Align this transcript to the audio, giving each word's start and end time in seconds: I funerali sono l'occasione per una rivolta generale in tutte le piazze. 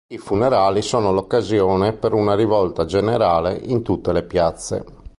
I 0.11 0.17
funerali 0.17 0.81
sono 0.81 1.11
l'occasione 1.11 1.93
per 1.93 2.13
una 2.13 2.33
rivolta 2.33 2.85
generale 2.85 3.53
in 3.53 3.83
tutte 3.83 4.11
le 4.11 4.23
piazze. 4.23 4.83